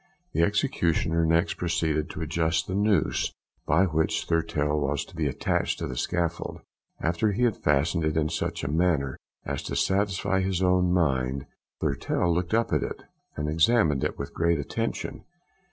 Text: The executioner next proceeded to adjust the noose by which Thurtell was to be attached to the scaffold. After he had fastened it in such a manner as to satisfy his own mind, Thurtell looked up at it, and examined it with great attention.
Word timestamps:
The 0.33 0.41
executioner 0.41 1.27
next 1.27 1.57
proceeded 1.57 2.09
to 2.09 2.21
adjust 2.23 2.65
the 2.65 2.73
noose 2.73 3.31
by 3.67 3.83
which 3.85 4.25
Thurtell 4.25 4.79
was 4.79 5.05
to 5.05 5.15
be 5.15 5.27
attached 5.27 5.77
to 5.77 5.85
the 5.85 5.95
scaffold. 5.95 6.61
After 6.99 7.33
he 7.33 7.43
had 7.43 7.55
fastened 7.55 8.03
it 8.05 8.17
in 8.17 8.27
such 8.29 8.63
a 8.63 8.67
manner 8.71 9.15
as 9.45 9.61
to 9.61 9.75
satisfy 9.75 10.39
his 10.41 10.63
own 10.63 10.91
mind, 10.91 11.45
Thurtell 11.79 12.33
looked 12.33 12.55
up 12.55 12.73
at 12.73 12.81
it, 12.81 13.03
and 13.35 13.47
examined 13.47 14.03
it 14.03 14.17
with 14.17 14.33
great 14.33 14.57
attention. 14.57 15.23